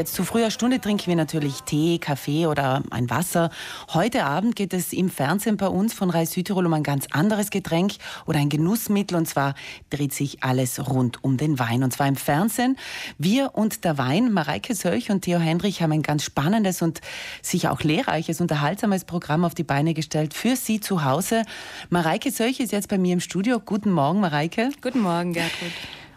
[0.00, 3.50] Jetzt zu früher Stunde trinken wir natürlich Tee, Kaffee oder ein Wasser.
[3.92, 7.50] Heute Abend geht es im Fernsehen bei uns von Reis Südtirol um ein ganz anderes
[7.50, 7.92] Getränk
[8.24, 9.18] oder ein Genussmittel.
[9.18, 9.54] Und zwar
[9.90, 11.84] dreht sich alles rund um den Wein.
[11.84, 12.78] Und zwar im Fernsehen.
[13.18, 17.02] Wir und der Wein, Mareike Sölch und Theo Hendrich haben ein ganz spannendes und
[17.42, 21.42] sicher auch lehrreiches, unterhaltsames Programm auf die Beine gestellt für Sie zu Hause.
[21.90, 23.60] Mareike Sölch ist jetzt bei mir im Studio.
[23.60, 24.70] Guten Morgen, Mareike.
[24.80, 25.72] Guten Morgen, Gertrud.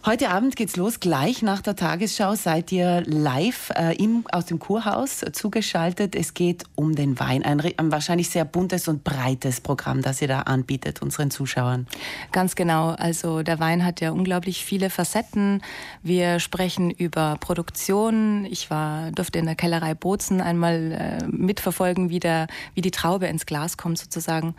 [0.05, 0.99] Heute Abend geht's los.
[0.99, 6.13] Gleich nach der Tagesschau seid ihr live äh, im, aus dem Kurhaus zugeschaltet.
[6.13, 7.41] Es geht um den Wein.
[7.45, 11.87] Ein, ein, wahrscheinlich sehr buntes und breites Programm, das ihr da anbietet unseren Zuschauern.
[12.33, 12.89] Ganz genau.
[12.89, 15.61] Also der Wein hat ja unglaublich viele Facetten.
[16.01, 18.43] Wir sprechen über Produktion.
[18.43, 23.27] Ich war, durfte in der Kellerei Bozen einmal äh, mitverfolgen, wie, der, wie die Traube
[23.27, 24.53] ins Glas kommt sozusagen.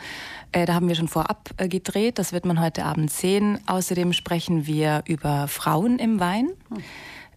[0.52, 2.19] Äh, da haben wir schon vorab äh, gedreht.
[2.19, 3.58] Das wird man heute Abend sehen.
[3.66, 6.48] Außerdem sprechen wir über Frauen im Wein.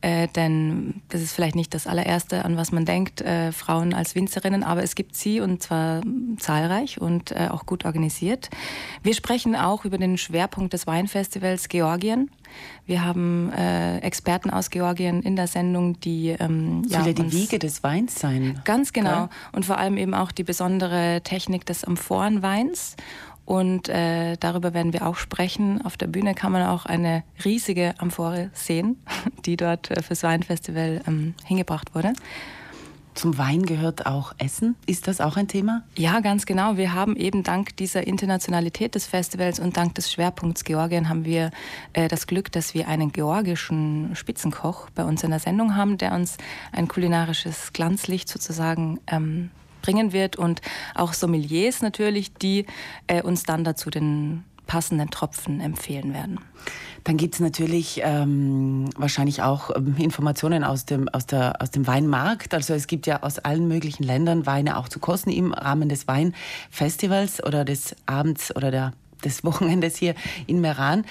[0.02, 4.14] Äh, denn das ist vielleicht nicht das allererste, an was man denkt, äh, Frauen als
[4.14, 6.02] Winzerinnen, aber es gibt sie und zwar
[6.38, 8.50] zahlreich und äh, auch gut organisiert.
[9.02, 12.30] Wir sprechen auch über den Schwerpunkt des Weinfestivals Georgien.
[12.86, 17.58] Wir haben äh, Experten aus Georgien in der Sendung, die ähm, Soll ja, die Wiege
[17.58, 18.62] des Weins sein.
[18.66, 19.24] Ganz genau.
[19.24, 19.34] Okay.
[19.54, 22.96] Und vor allem eben auch die besondere Technik des Amphorenweins
[23.48, 25.82] und äh, darüber werden wir auch sprechen.
[25.86, 29.02] Auf der Bühne kann man auch eine riesige Amphore sehen,
[29.46, 32.12] die dort äh, fürs Weinfestival ähm, hingebracht wurde.
[33.14, 34.76] Zum Wein gehört auch Essen.
[34.86, 35.84] Ist das auch ein Thema?
[35.96, 36.76] Ja, ganz genau.
[36.76, 41.52] Wir haben eben dank dieser Internationalität des Festivals und dank des Schwerpunkts Georgien haben wir
[41.94, 46.12] äh, das Glück, dass wir einen georgischen Spitzenkoch bei uns in der Sendung haben, der
[46.12, 46.36] uns
[46.74, 49.52] ein kulinarisches Glanzlicht sozusagen ähm,
[49.88, 50.62] bringen wird und
[50.96, 52.66] auch Sommeliers natürlich, die
[53.08, 56.40] äh, uns dann dazu den passenden Tropfen empfehlen werden.
[57.06, 61.88] Dann gibt es natürlich ähm, wahrscheinlich auch ähm, Informationen aus dem, aus, der, aus dem
[61.88, 62.54] Weinmarkt.
[62.54, 66.06] Also es gibt ja aus allen möglichen Ländern Weine auch zu kosten im Rahmen des
[66.10, 68.92] Weinfestivals oder des Abends oder der
[69.24, 70.16] des Wochenendes hier
[70.46, 71.06] in Meran.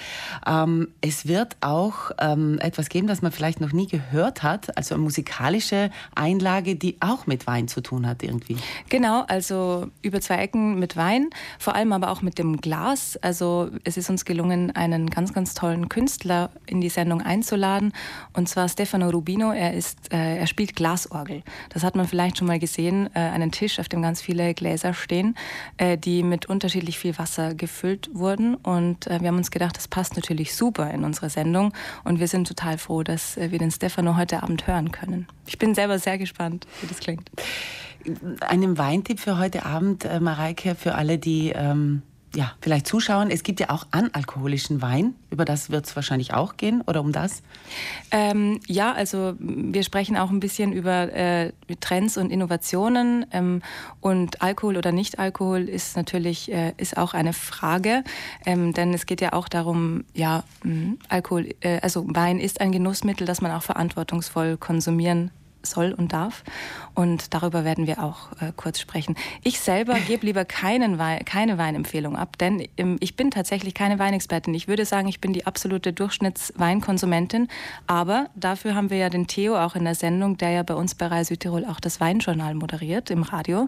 [0.45, 4.95] Ähm, es wird auch ähm, etwas geben, das man vielleicht noch nie gehört hat, also
[4.95, 8.57] eine musikalische Einlage, die auch mit Wein zu tun hat irgendwie.
[8.89, 13.17] Genau, also über zwei Ecken mit Wein, vor allem aber auch mit dem Glas.
[13.17, 17.93] Also es ist uns gelungen, einen ganz, ganz tollen Künstler in die Sendung einzuladen,
[18.33, 19.51] und zwar Stefano Rubino.
[19.51, 21.43] Er ist, äh, er spielt Glasorgel.
[21.69, 24.93] Das hat man vielleicht schon mal gesehen, äh, einen Tisch, auf dem ganz viele Gläser
[24.93, 25.35] stehen,
[25.77, 28.55] äh, die mit unterschiedlich viel Wasser gefüllt gefüllt wurden.
[28.55, 31.73] Und äh, wir haben uns gedacht, das passt natürlich super in unsere Sendung.
[32.03, 35.27] Und wir sind total froh, dass äh, wir den Stefano heute Abend hören können.
[35.45, 37.29] Ich bin selber sehr gespannt, wie das klingt.
[38.41, 42.03] Einen Weintipp für heute Abend, äh, Mareike, für alle, die ähm,
[42.37, 43.31] ja, vielleicht zuschauen.
[43.31, 45.15] Es gibt ja auch analkoholischen Wein.
[45.31, 47.41] Über das wird es wahrscheinlich auch gehen oder um das?
[48.11, 53.25] Ähm, ja, also wir sprechen auch ein bisschen über äh, Trends und Innovationen.
[53.31, 53.63] Ähm,
[54.01, 58.03] und Alkohol oder Nicht-Alkohol ist natürlich äh, ist auch eine Frage.
[58.45, 60.43] Ähm, denn es geht ja auch darum, ja,
[61.09, 65.31] Alkohol, äh, also Wein ist ein Genussmittel, das man auch verantwortungsvoll konsumieren
[65.61, 66.43] soll und darf.
[66.95, 69.15] Und darüber werden wir auch äh, kurz sprechen.
[69.43, 73.99] Ich selber gebe lieber keinen Wein, keine Weinempfehlung ab, denn ähm, ich bin tatsächlich keine
[73.99, 74.53] Weinexpertin.
[74.53, 77.47] Ich würde sagen, ich bin die absolute Durchschnittsweinkonsumentin.
[77.85, 80.95] Aber dafür haben wir ja den Theo auch in der Sendung, der ja bei uns
[80.95, 83.67] bei Reise Südtirol auch das Weinjournal moderiert im Radio.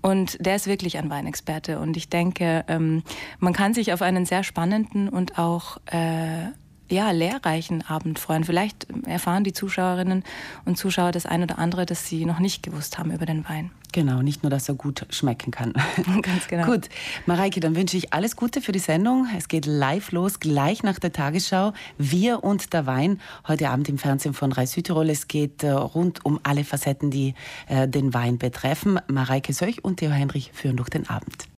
[0.00, 1.78] Und der ist wirklich ein Weinexperte.
[1.78, 3.02] Und ich denke, ähm,
[3.38, 6.46] man kann sich auf einen sehr spannenden und auch äh,
[6.90, 8.44] ja, lehrreichen Abend freuen.
[8.44, 10.24] Vielleicht erfahren die Zuschauerinnen
[10.64, 13.70] und Zuschauer das ein oder andere, das sie noch nicht gewusst haben über den Wein.
[13.92, 15.72] Genau, nicht nur, dass er gut schmecken kann.
[16.22, 16.66] Ganz genau.
[16.66, 16.88] gut,
[17.26, 19.26] Mareike, dann wünsche ich alles Gute für die Sendung.
[19.36, 21.72] Es geht live los, gleich nach der Tagesschau.
[21.98, 25.10] Wir und der Wein, heute Abend im Fernsehen von Reis Südtirol.
[25.10, 27.34] Es geht äh, rund um alle Facetten, die
[27.66, 29.00] äh, den Wein betreffen.
[29.08, 31.46] Mareike Söch und Theo Heinrich führen durch den Abend.